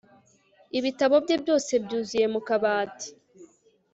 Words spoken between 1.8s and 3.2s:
byuzuye mu kabati